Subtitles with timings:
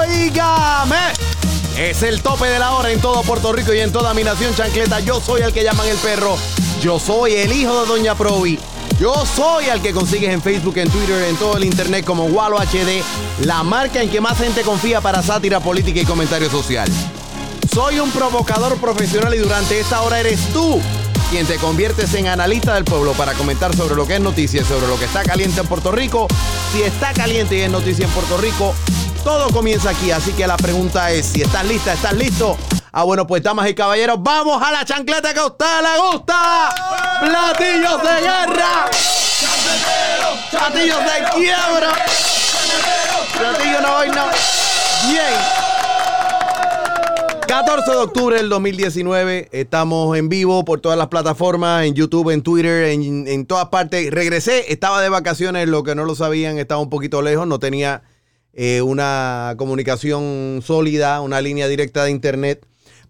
[0.00, 0.96] ¡Oígame!
[1.78, 4.54] Es el tope de la hora en todo Puerto Rico y en toda mi nación
[4.54, 5.00] chancleta.
[5.00, 6.36] Yo soy el que llaman el perro.
[6.80, 8.58] Yo soy el hijo de Doña Provi.
[8.98, 12.58] Yo soy el que consigues en Facebook, en Twitter, en todo el internet como Walo
[12.58, 13.02] HD,
[13.46, 16.86] la marca en que más gente confía para sátira política y comentario social.
[17.72, 20.80] Soy un provocador profesional y durante esta hora eres tú
[21.30, 24.88] quien te conviertes en analista del pueblo para comentar sobre lo que es noticia, sobre
[24.88, 26.26] lo que está caliente en Puerto Rico.
[26.72, 28.74] Si está caliente y es noticia en Puerto Rico,
[29.22, 30.10] todo comienza aquí.
[30.10, 32.58] Así que la pregunta es, si estás lista, ¿estás listo?
[32.90, 36.74] Ah, bueno, pues damas y caballeros, vamos a la chancleta que a usted le gusta.
[37.20, 38.90] Platillos de guerra.
[40.50, 41.92] Platillos de quiebra.
[43.38, 44.24] Platillos no, no.
[45.08, 45.69] Bien.
[47.50, 52.42] 14 de octubre del 2019, estamos en vivo por todas las plataformas, en YouTube, en
[52.42, 54.08] Twitter, en, en todas partes.
[54.12, 58.04] Regresé, estaba de vacaciones, lo que no lo sabían, estaba un poquito lejos, no tenía
[58.52, 62.64] eh, una comunicación sólida, una línea directa de internet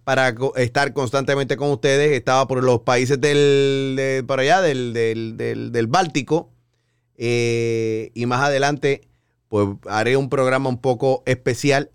[0.05, 2.13] para estar constantemente con ustedes.
[2.13, 6.49] Estaba por los países del, de- por allá del, del- del- del Báltico.
[7.19, 9.03] eh, y más adelante,
[9.49, 11.91] pues haré un programa un poco especial.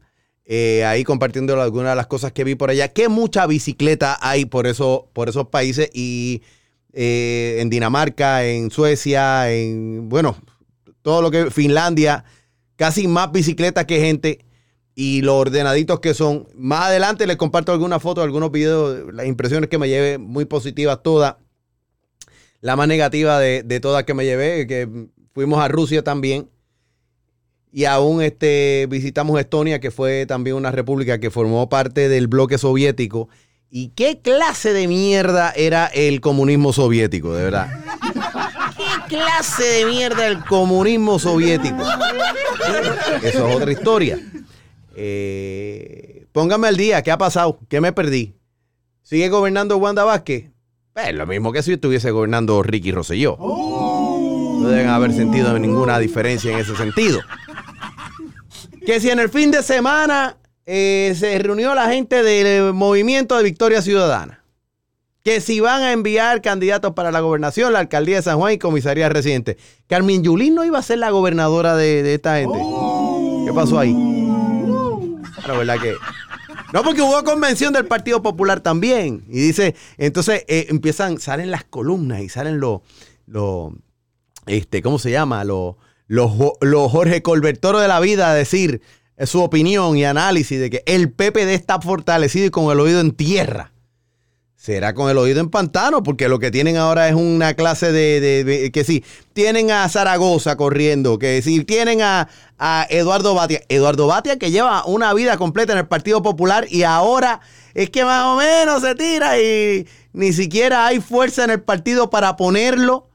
[0.45, 2.89] Eh, ahí compartiendo algunas de las cosas que vi por allá.
[2.93, 5.89] Que mucha bicicleta hay por, eso, por esos países.
[5.93, 6.43] Y
[6.93, 10.37] eh, en Dinamarca, en Suecia, en, bueno,
[11.01, 12.25] todo lo que Finlandia,
[12.75, 14.45] casi más bicicletas que gente
[14.93, 16.47] y los ordenaditos que son.
[16.55, 21.01] Más adelante les comparto algunas fotos, algunos videos, las impresiones que me llevé, muy positivas
[21.03, 21.35] todas.
[22.61, 24.87] La más negativa de, de todas que me llevé, que
[25.33, 26.49] fuimos a Rusia también.
[27.71, 32.57] Y aún este, visitamos Estonia, que fue también una república que formó parte del bloque
[32.57, 33.27] soviético.
[33.69, 37.69] ¿Y qué clase de mierda era el comunismo soviético, de verdad?
[38.77, 41.83] ¿Qué clase de mierda el comunismo soviético?
[43.21, 44.19] Eso es otra historia.
[44.95, 47.59] Eh, póngame al día, ¿qué ha pasado?
[47.67, 48.35] ¿Qué me perdí?
[49.03, 50.51] ¿Sigue gobernando Wanda Vázquez?
[50.95, 53.37] Es lo mismo que si estuviese gobernando Ricky Rosselló.
[53.37, 57.19] No deben haber sentido ninguna diferencia en ese sentido.
[58.85, 63.43] Que si en el fin de semana eh, se reunió la gente del movimiento de
[63.43, 64.43] Victoria Ciudadana.
[65.23, 68.57] Que si van a enviar candidatos para la gobernación, la alcaldía de San Juan y
[68.59, 69.57] comisaría residente.
[69.87, 72.59] Carmen Yulín no iba a ser la gobernadora de, esta gente.
[73.45, 73.93] ¿Qué pasó ahí?
[75.35, 75.95] Claro, ¿verdad que?
[76.71, 79.23] No, porque hubo convención del Partido Popular también.
[79.29, 82.81] Y dice, entonces eh, empiezan, salen las columnas y salen los,
[83.25, 83.71] los
[84.45, 85.43] este, ¿cómo se llama?
[85.43, 85.75] Los,
[86.07, 88.81] los, los Jorge Colbertoro de la vida a decir
[89.25, 93.11] su opinión y análisis de que el PPD está fortalecido y con el oído en
[93.11, 93.71] tierra.
[94.55, 98.71] Será con el oído en pantano, porque lo que tienen ahora es una clase de-
[98.73, 103.61] que sí, tienen a Zaragoza corriendo, que sí, tienen a, a Eduardo Batia.
[103.69, 107.41] Eduardo Batia que lleva una vida completa en el Partido Popular y ahora
[107.75, 112.09] es que más o menos se tira y ni siquiera hay fuerza en el partido
[112.09, 113.07] para ponerlo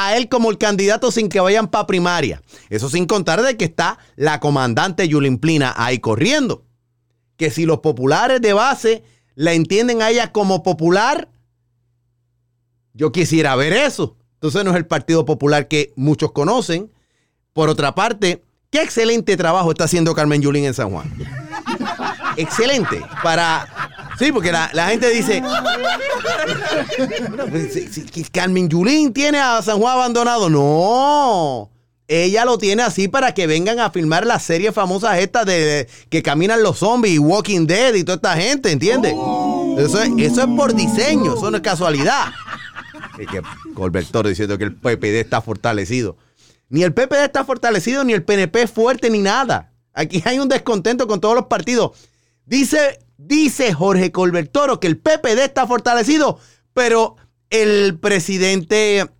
[0.00, 2.40] a él como el candidato sin que vayan para primaria.
[2.70, 6.64] Eso sin contar de que está la comandante Yulín Plina ahí corriendo.
[7.36, 9.02] Que si los populares de base
[9.34, 11.28] la entienden a ella como popular,
[12.94, 14.16] yo quisiera ver eso.
[14.34, 16.92] Entonces no es el Partido Popular que muchos conocen.
[17.52, 21.12] Por otra parte, qué excelente trabajo está haciendo Carmen Yulín en San Juan.
[22.36, 23.02] Excelente.
[23.24, 23.87] Para.
[24.18, 25.42] Sí, porque la, la gente dice.
[27.50, 30.50] Pues, Carmen Yulín tiene a San Juan abandonado.
[30.50, 31.70] No.
[32.08, 36.22] Ella lo tiene así para que vengan a filmar las series famosas estas de que
[36.22, 39.12] caminan los zombies y Walking Dead y toda esta gente, ¿entiendes?
[39.76, 42.32] Eso es, eso es por diseño, eso no es casualidad.
[43.18, 43.42] Y que
[43.74, 46.16] Colbertor diciendo que el PPD está fortalecido.
[46.70, 49.72] Ni el PPD está fortalecido, ni el PNP es fuerte, ni nada.
[49.92, 51.92] Aquí hay un descontento con todos los partidos.
[52.46, 56.38] Dice, dice Jorge Colbertoro que el PPD está fortalecido,
[56.72, 57.16] pero
[57.50, 59.10] el presidente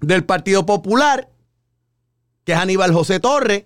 [0.00, 1.28] del Partido Popular,
[2.44, 3.64] que es Aníbal José Torres,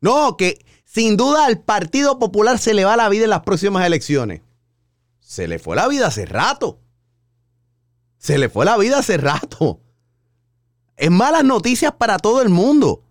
[0.00, 3.84] no, que sin duda al Partido Popular se le va la vida en las próximas
[3.84, 4.42] elecciones.
[5.18, 6.80] Se le fue la vida hace rato.
[8.18, 9.80] Se le fue la vida hace rato.
[10.96, 13.03] Es malas noticias para todo el mundo.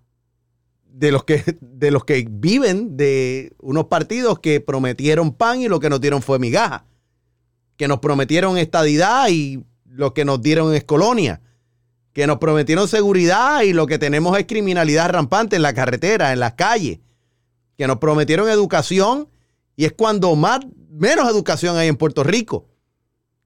[0.94, 5.80] De los que de los que viven de unos partidos que prometieron pan y lo
[5.80, 6.86] que nos dieron fue migaja.
[7.76, 11.42] Que nos prometieron estadidad y lo que nos dieron es colonia.
[12.14, 16.40] Que nos prometieron seguridad y lo que tenemos es criminalidad rampante en la carretera, en
[16.40, 17.00] las calles.
[17.76, 19.28] Que nos prometieron educación
[19.76, 20.60] y es cuando más
[20.92, 22.68] menos educación hay en Puerto Rico.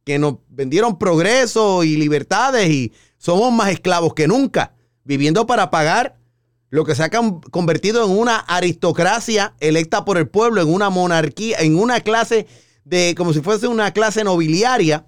[0.04, 4.74] Que nos vendieron progreso y libertades y somos más esclavos que nunca,
[5.06, 6.17] viviendo para pagar
[6.70, 10.90] lo que se ha con- convertido en una aristocracia electa por el pueblo, en una
[10.90, 12.46] monarquía, en una clase
[12.84, 15.06] de, como si fuese una clase nobiliaria,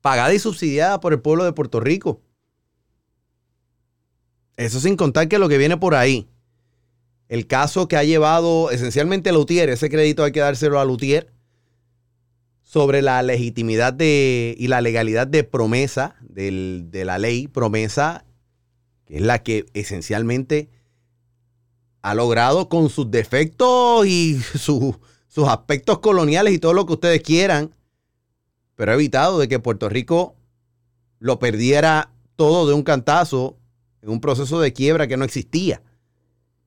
[0.00, 2.20] pagada y subsidiada por el pueblo de Puerto Rico.
[4.56, 6.28] Eso sin contar que lo que viene por ahí,
[7.28, 11.32] el caso que ha llevado esencialmente Lutier, ese crédito hay que dárselo a Lutier,
[12.62, 18.24] sobre la legitimidad de, y la legalidad de promesa, del- de la ley promesa,
[19.08, 20.68] que es la que esencialmente
[22.02, 24.96] ha logrado con sus defectos y su-
[25.26, 27.74] sus aspectos coloniales y todo lo que ustedes quieran,
[28.76, 30.36] pero ha evitado de que Puerto Rico
[31.18, 33.56] lo perdiera todo de un cantazo
[34.02, 35.82] en un proceso de quiebra que no existía,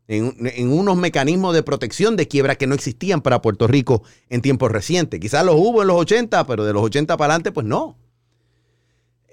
[0.08, 4.42] en, en unos mecanismos de protección de quiebra que no existían para Puerto Rico en
[4.42, 5.20] tiempos recientes.
[5.20, 7.98] Quizás los hubo en los 80, pero de los 80 para adelante, pues no.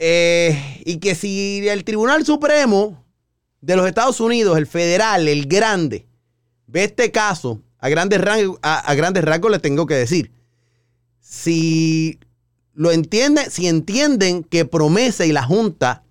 [0.00, 3.04] Eh, y que si el Tribunal Supremo
[3.60, 6.06] de los Estados Unidos, el federal, el grande,
[6.68, 10.30] ve este caso, a grandes, rasgos, a, grandes rasgos le tengo que decir,
[11.20, 12.20] si
[12.74, 16.04] lo entienden, si entienden que Promesa y la Junta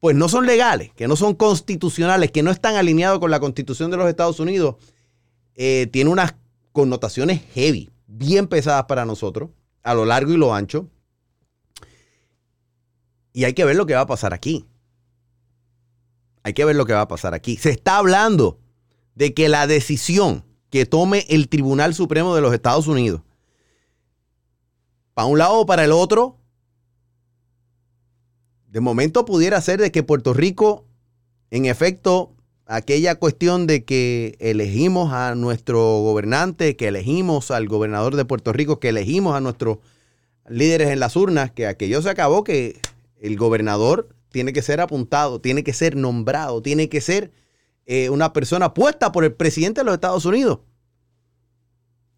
[0.00, 3.90] pues no son legales, que no son constitucionales, que no están alineados con la Constitución
[3.90, 4.76] de los Estados Unidos,
[5.56, 6.34] eh, tiene unas
[6.72, 9.50] connotaciones heavy, bien pesadas para nosotros,
[9.82, 10.88] a lo largo y lo ancho.
[13.32, 14.66] Y hay que ver lo que va a pasar aquí.
[16.42, 17.56] Hay que ver lo que va a pasar aquí.
[17.56, 18.58] Se está hablando
[19.14, 23.22] de que la decisión que tome el Tribunal Supremo de los Estados Unidos,
[25.14, 26.38] para un lado o para el otro,
[28.68, 30.84] de momento pudiera ser de que Puerto Rico,
[31.50, 32.34] en efecto,
[32.66, 38.78] aquella cuestión de que elegimos a nuestro gobernante, que elegimos al gobernador de Puerto Rico,
[38.78, 39.78] que elegimos a nuestros
[40.48, 42.78] líderes en las urnas, que aquello se acabó, que
[43.20, 47.32] el gobernador tiene que ser apuntado, tiene que ser nombrado, tiene que ser
[47.86, 50.60] eh, una persona puesta por el presidente de los Estados Unidos.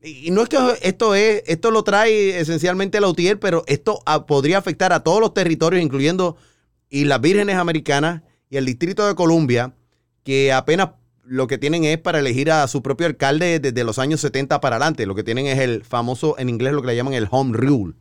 [0.02, 4.02] Y y no es que esto es, esto lo trae esencialmente la UTIER, pero esto
[4.26, 6.36] podría afectar a todos los territorios, incluyendo
[6.88, 9.74] Islas Vírgenes Americanas y el Distrito de Columbia,
[10.24, 10.90] que apenas
[11.22, 14.76] lo que tienen es para elegir a su propio alcalde desde los años 70 para
[14.76, 15.06] adelante.
[15.06, 17.94] Lo que tienen es el famoso, en inglés lo que le llaman el home rule.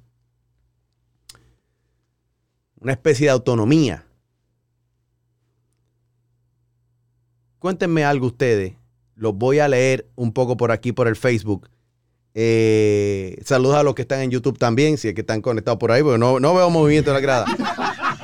[2.79, 4.05] Una especie de autonomía.
[7.59, 8.73] Cuéntenme algo ustedes.
[9.15, 11.69] Los voy a leer un poco por aquí, por el Facebook.
[12.33, 15.91] Eh, saludos a los que están en YouTube también, si es que están conectados por
[15.91, 17.45] ahí, porque no, no veo movimiento en la grada.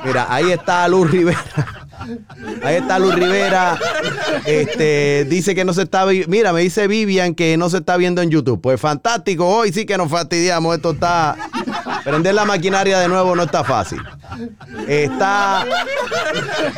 [0.04, 1.85] Mira, ahí está Luz Rivera.
[2.62, 3.78] Ahí está Luz Rivera.
[4.44, 7.96] Este, dice que no se está vi- Mira, me dice Vivian que no se está
[7.96, 8.60] viendo en YouTube.
[8.60, 10.74] Pues fantástico, hoy sí que nos fastidiamos.
[10.76, 11.36] Esto está.
[12.04, 14.00] Prender la maquinaria de nuevo no está fácil.
[14.86, 15.66] Está.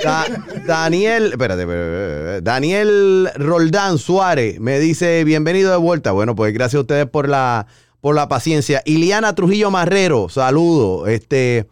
[0.03, 0.27] Da-
[0.67, 1.31] Daniel.
[1.33, 6.13] Espérate, espérate, Daniel Roldán Suárez me dice: Bienvenido de vuelta.
[6.13, 7.67] Bueno, pues gracias a ustedes por la,
[8.01, 8.83] por la paciencia.
[8.87, 11.07] Iliana Trujillo Marrero, saludo.
[11.07, 11.67] Este.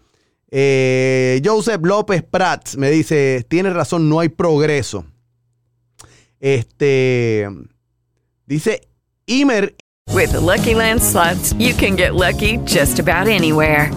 [0.50, 5.04] Eh, Joseph López Prats me dice, tienes razón, no hay progreso.
[6.38, 7.48] Este
[8.46, 8.88] dice
[9.26, 9.74] Imer,
[10.12, 13.90] With the Lucky Land slots, you can get lucky just about anywhere.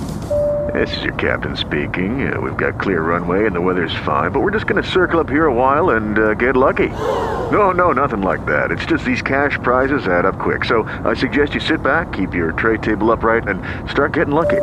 [0.74, 2.32] This is your captain speaking.
[2.32, 5.20] Uh, we've got clear runway and the weather's fine, but we're just going to circle
[5.20, 6.90] up here a while and uh, get lucky.
[6.90, 8.72] No, no, nothing like that.
[8.72, 10.66] It's just these cash prizes add up quick.
[10.66, 14.62] So I suggest you sit back, keep your tray table upright, and start getting lucky.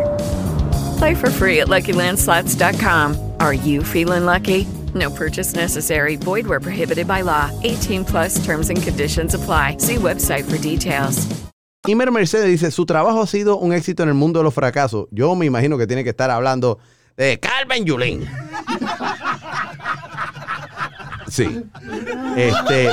[0.98, 3.32] Play for free at LuckyLandSlots.com.
[3.40, 4.66] Are you feeling lucky?
[4.94, 6.16] No purchase necessary.
[6.16, 7.50] Void where prohibited by law.
[7.64, 9.76] 18 plus terms and conditions apply.
[9.78, 11.26] See website for details.
[11.86, 15.06] Imer Mercedes dice, su trabajo ha sido un éxito en el mundo de los fracasos.
[15.12, 16.78] Yo me imagino que tiene que estar hablando
[17.16, 18.26] de Carmen Yulín.
[21.28, 21.60] Sí.
[22.36, 22.88] Este.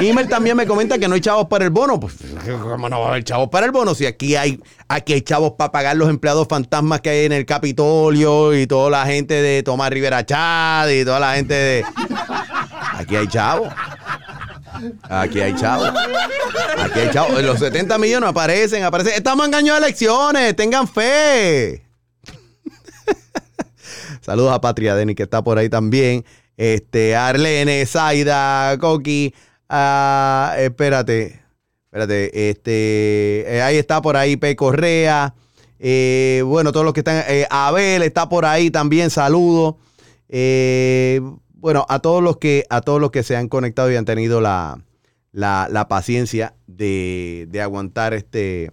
[0.00, 1.98] Imer también me comenta que no hay chavos para el bono.
[2.00, 2.14] Pues,
[2.62, 3.94] ¿cómo no va a haber chavos para el bono?
[3.94, 7.46] Si aquí hay, aquí hay chavos para pagar los empleados fantasmas que hay en el
[7.46, 11.84] Capitolio y toda la gente de Tomás Rivera Chad y toda la gente de.
[12.94, 13.68] Aquí hay chavos.
[15.08, 15.90] Aquí hay chavos.
[16.78, 17.42] Aquí hay chavos.
[17.42, 19.14] Los 70 millones aparecen, aparecen.
[19.14, 20.56] Estamos en año de elecciones.
[20.56, 21.84] Tengan fe.
[24.20, 26.24] Saludos a Patria Denny, que está por ahí también.
[26.56, 29.34] Este, Arlene, Zaida, Coqui,
[29.68, 31.42] ah, espérate,
[31.86, 34.54] espérate, este, eh, ahí está por ahí P.
[34.56, 35.34] Correa,
[35.78, 39.78] eh, bueno, todos los que están, eh, Abel está por ahí también, saludo.
[41.64, 44.42] Bueno, a todos los que, a todos los que se han conectado y han tenido
[44.42, 44.84] la,
[45.32, 48.70] la, la paciencia de, de aguantar este,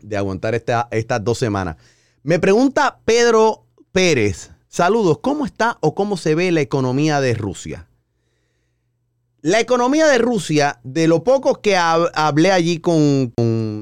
[0.00, 1.76] de aguantar esta- estas dos semanas.
[2.22, 7.86] Me pregunta Pedro Pérez, saludos, ¿cómo está o cómo se ve la economía de Rusia?
[9.40, 13.32] La economía de Rusia, de lo poco que hab- hablé allí con,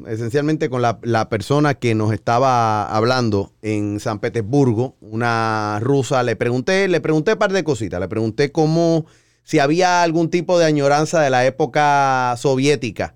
[0.06, 6.36] esencialmente con la, la persona que nos estaba hablando en San Petersburgo, una rusa, le
[6.36, 9.06] pregunté, le pregunté un par de cositas, le pregunté cómo,
[9.44, 13.14] si había algún tipo de añoranza de la época soviética,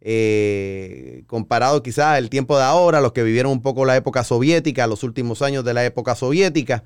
[0.00, 4.86] eh, comparado quizás el tiempo de ahora, los que vivieron un poco la época soviética,
[4.86, 6.84] los últimos años de la época soviética.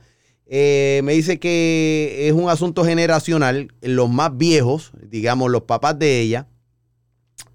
[0.54, 3.72] Eh, me dice que es un asunto generacional.
[3.80, 6.46] Los más viejos, digamos los papás de ella,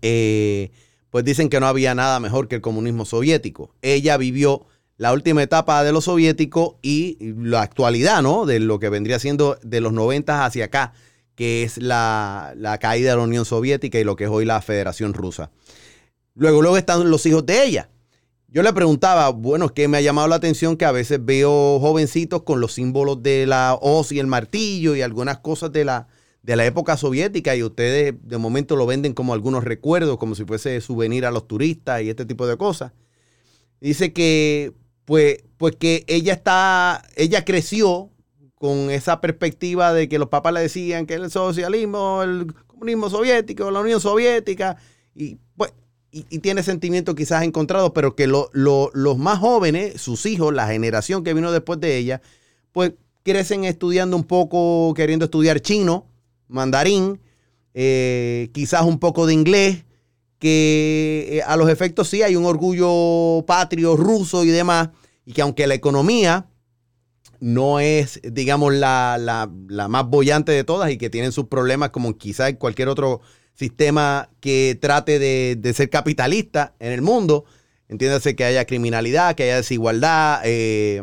[0.01, 0.71] eh,
[1.11, 3.75] pues dicen que no había nada mejor que el comunismo soviético.
[3.83, 4.65] Ella vivió
[4.97, 8.47] la última etapa de lo soviético y la actualidad, ¿no?
[8.47, 10.93] De lo que vendría siendo de los 90 hacia acá,
[11.35, 14.59] que es la, la caída de la Unión Soviética y lo que es hoy la
[14.59, 15.51] Federación Rusa.
[16.33, 17.89] Luego, luego están los hijos de ella.
[18.49, 21.79] Yo le preguntaba, bueno, es que me ha llamado la atención que a veces veo
[21.81, 26.07] jovencitos con los símbolos de la hoz y el martillo y algunas cosas de la,
[26.43, 30.45] de la época soviética y ustedes de momento lo venden como algunos recuerdos, como si
[30.45, 32.93] fuese souvenir a los turistas y este tipo de cosas.
[33.81, 34.73] Dice que,
[35.03, 38.11] pues, pues que ella está, ella creció
[38.55, 43.69] con esa perspectiva de que los papás le decían que el socialismo, el comunismo soviético,
[43.71, 44.77] la Unión Soviética,
[45.13, 45.73] y pues
[46.11, 50.67] y, tiene sentimientos quizás encontrados, pero que lo- lo- los más jóvenes, sus hijos, la
[50.67, 52.21] generación que vino después de ella,
[52.71, 56.05] pues crecen estudiando un poco, queriendo estudiar chino,
[56.47, 57.19] mandarín,
[57.73, 59.83] eh, quizás un poco de inglés,
[60.39, 64.89] que eh, a los efectos sí hay un orgullo patrio ruso y demás,
[65.25, 66.47] y que aunque la economía
[67.39, 71.89] no es, digamos, la, la- la más bollante de todas y que tienen sus problemas
[71.91, 73.21] como quizás cualquier otro
[73.57, 77.45] sistema que trate de, de ser capitalista en el mundo.
[77.89, 81.01] Entiéndase que haya criminalidad, que haya desigualdad eh,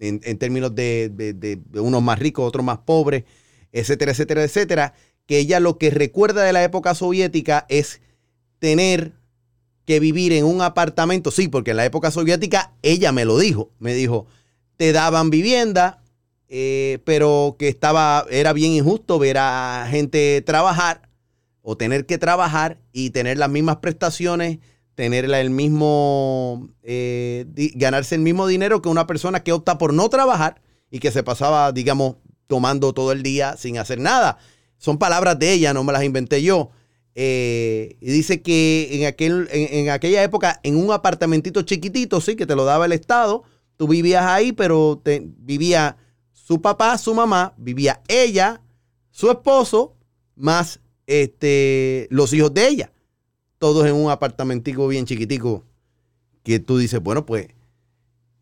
[0.00, 3.24] en, en términos de, de- de- unos más ricos, otros más pobres,
[3.70, 4.94] etcétera, etcétera, etcétera.
[5.26, 8.00] Que ella lo que recuerda de la época soviética es
[8.58, 9.12] tener
[9.84, 11.30] que vivir en un apartamento.
[11.30, 13.70] Sí, porque en la época soviética ella me lo dijo.
[13.78, 14.26] Me dijo,
[14.76, 16.02] te daban vivienda,
[16.48, 21.11] eh, pero que estaba, era bien injusto ver a gente trabajar
[21.62, 24.58] o tener que trabajar y tener las mismas prestaciones,
[24.94, 30.08] tener el mismo, eh, ganarse el mismo dinero que una persona que opta por no
[30.08, 32.16] trabajar y que se pasaba, digamos,
[32.48, 34.38] tomando todo el día sin hacer nada.
[34.76, 36.70] Son palabras de ella, no me las inventé yo.
[37.14, 42.36] Eh, y dice que en, aquel, en, en aquella época, en un apartamentito chiquitito, sí,
[42.36, 43.44] que te lo daba el Estado,
[43.76, 45.96] tú vivías ahí, pero te, vivía
[46.32, 48.60] su papá, su mamá, vivía ella,
[49.10, 49.96] su esposo,
[50.34, 52.92] más este, los hijos de ella.
[53.58, 55.64] Todos en un apartamentico bien chiquitico.
[56.42, 57.48] Que tú dices, bueno, pues,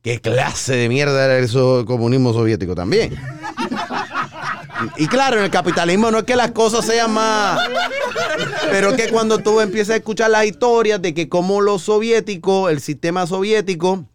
[0.02, 3.14] ¿qué clase de mierda era eso comunismo soviético también?
[4.96, 7.60] Y claro, en el capitalismo no es que las cosas sean más.
[8.70, 12.80] Pero que cuando tú empiezas a escuchar las historias de que como los soviéticos, el
[12.80, 14.06] sistema soviético,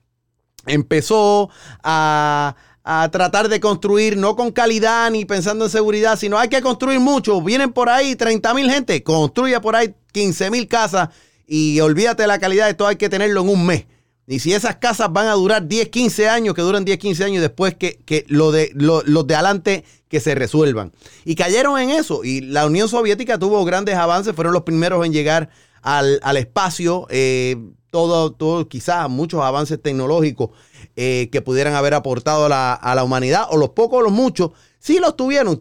[0.66, 1.50] empezó
[1.84, 2.56] a,
[2.88, 7.00] a tratar de construir, no con calidad ni pensando en seguridad, sino hay que construir
[7.00, 7.42] mucho.
[7.42, 11.10] Vienen por ahí 30 mil gente, construye por ahí 15 mil casas
[11.48, 13.86] y olvídate de la calidad, esto hay que tenerlo en un mes.
[14.28, 17.42] Y si esas casas van a durar 10, 15 años, que duran 10, 15 años
[17.42, 20.92] después que, que lo de, lo- los de adelante que se resuelvan.
[21.26, 22.24] Y cayeron en eso.
[22.24, 25.50] Y la Unión Soviética tuvo grandes avances, fueron los primeros en llegar
[25.82, 27.08] al, al espacio.
[27.10, 27.56] eh,
[27.92, 30.50] todo, todo, quizás muchos avances tecnológicos
[30.96, 34.12] eh, que pudieran haber aportado a la, a la humanidad, o los pocos o los
[34.14, 35.60] muchos, sí los tuvieron,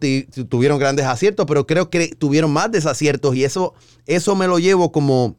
[0.49, 3.73] tuvieron grandes aciertos, pero creo que tuvieron más desaciertos y eso,
[4.05, 5.35] eso me lo llevo como,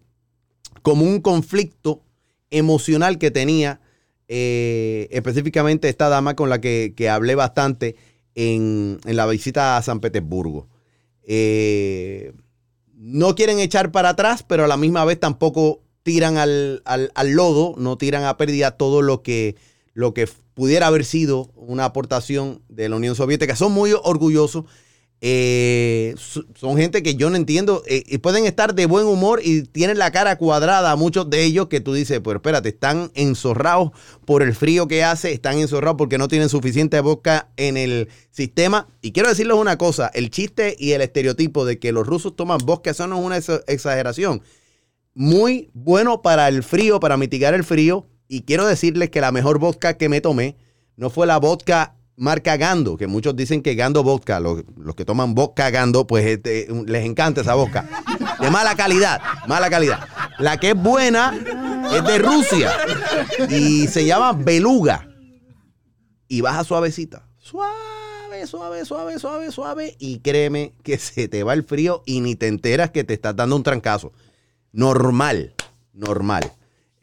[0.83, 2.03] como un conflicto
[2.51, 3.81] emocional que tenía
[4.29, 7.97] eh, específicamente esta dama con la que, que hablé bastante
[8.35, 10.69] en, en la visita a San Petersburgo.
[11.23, 12.33] Eh,
[12.95, 17.75] no quieren echar para atrás, pero a la misma vez tampoco tiran al- al lodo,
[17.79, 19.57] no tiran a pérdida todo lo que,
[19.97, 23.57] lo que pudiera haber sido una aportación de la Unión Soviética.
[23.57, 24.67] Son muy orgullosos.
[25.23, 26.15] eh,
[26.55, 27.83] son gente que yo no entiendo.
[27.87, 31.69] eh, y pueden estar de buen humor y tienen la cara cuadrada, muchos de ellos
[31.69, 33.93] que tú dices, pues espérate, están enzorrados
[34.27, 38.89] por el frío que hace, están enzorrados porque no tienen suficiente vodka en el sistema.
[39.01, 42.59] Y quiero decirles una cosa, el chiste y el estereotipo de que los rusos toman
[42.67, 44.43] vodka, eso no es una ex- exageración.
[45.15, 48.07] Muy bueno para el frío, para mitigar el frío.
[48.29, 50.57] Y quiero decirles que la mejor vodka que me tomé
[50.97, 55.05] no fue la vodka marca Gando, que muchos dicen que Gando vodka, los, los que
[55.05, 57.89] toman vodka Gando, pues este, les encanta esa vodka.
[58.41, 60.09] De mala calidad, mala calidad.
[60.39, 61.35] La que es buena
[61.93, 62.73] es de Rusia
[63.49, 65.09] y se llama Beluga.
[66.29, 67.29] Y baja suavecita.
[67.39, 69.97] Suave, suave, suave, suave, suave.
[69.99, 73.37] Y créeme que se te va el frío y ni te enteras que te estás
[73.37, 74.13] dando un trancazo.
[74.73, 75.55] Normal,
[75.93, 76.53] normal.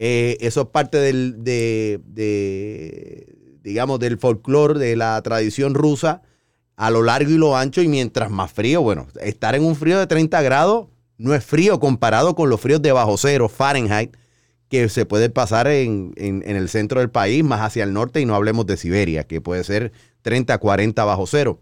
[0.06, 6.24] Eh, eso es parte del, de, de, digamos, del folclore, de la tradición rusa
[6.76, 7.82] a lo largo y lo ancho.
[7.82, 11.80] Y mientras más frío, bueno, estar en un frío de 30 grados no es frío
[11.80, 14.18] comparado con los fríos de bajo cero, Fahrenheit,
[14.68, 18.20] que se puede pasar en, en- en el centro del país, más hacia el norte,
[18.20, 19.94] y no hablemos de Siberia, que puede ser
[20.24, 21.62] 30, 40 bajo cero.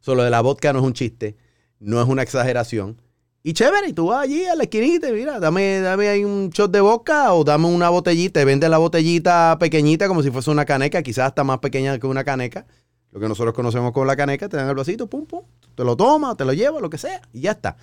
[0.00, 1.36] Solo de la vodka no es un chiste,
[1.78, 3.00] no es una exageración.
[3.42, 6.50] Y chévere, y tú vas allí a la esquinita, y mira, dame, dame ahí un
[6.50, 10.50] shot de vodka o dame una botellita, te vende la botellita pequeñita como si fuese
[10.50, 12.66] una caneca, quizás hasta más pequeña que una caneca,
[13.12, 15.42] lo que nosotros conocemos como la caneca, te dan el vasito, pum, pum,
[15.74, 17.78] te lo tomas, te lo llevas, lo que sea, y ya está.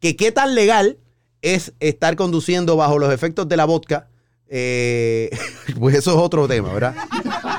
[0.00, 0.96] Que qué tan legal
[1.42, 4.08] es estar conduciendo bajo los efectos de la vodka,
[4.54, 5.30] eh,
[5.80, 6.94] pues eso es otro tema, ¿verdad?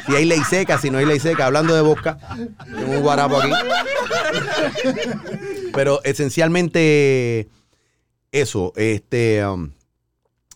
[0.06, 2.20] Si hay ley seca, si no hay ley seca, hablando de vodka,
[2.66, 3.52] tengo un guarapo aquí.
[5.74, 7.48] Pero esencialmente
[8.32, 9.72] eso, este, um,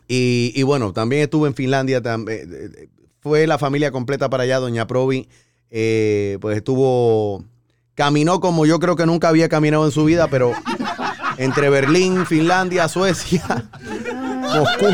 [0.08, 2.88] y, bueno, también estuve en Finlandia, tam- eh, eh,
[3.20, 5.28] fue la familia completa para allá, Doña Provi,
[5.70, 7.44] eh, pues estuvo,
[7.96, 10.54] caminó como yo creo que nunca había caminado en su vida, pero
[11.38, 13.44] entre Berlín, Finlandia, Suecia,
[14.42, 14.86] Moscú,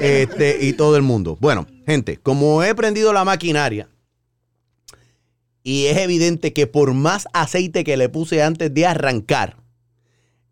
[0.00, 1.36] este, y todo el mundo.
[1.40, 3.88] Bueno, gente, como he prendido la maquinaria,
[5.62, 9.56] y es evidente que por más aceite que le puse antes de arrancar,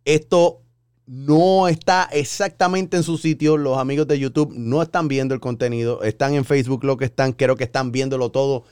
[0.05, 0.61] esto
[1.07, 3.57] no está exactamente en su sitio.
[3.57, 6.03] Los amigos de YouTube no están viendo el contenido.
[6.03, 7.33] Están en Facebook lo que están.
[7.33, 8.65] Creo que están viéndolo todo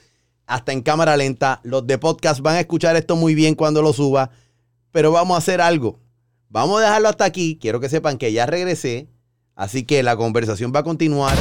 [0.46, 1.60] hasta en cámara lenta.
[1.64, 4.30] Los de podcast van a escuchar esto muy bien cuando lo suba.
[4.90, 6.00] Pero vamos a hacer algo.
[6.48, 7.58] Vamos a dejarlo hasta aquí.
[7.60, 9.08] Quiero que sepan que ya regresé.
[9.56, 11.36] Así que la conversación va a continuar.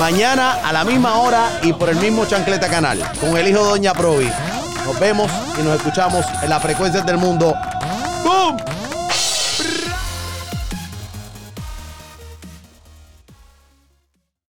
[0.00, 3.02] Mañana a la misma hora y por el mismo Chancleta Canal.
[3.20, 4.30] Con el hijo Doña Provi.
[4.84, 7.54] Nos vemos y nos escuchamos en las frecuencias del mundo.
[8.24, 8.77] ¡Boom!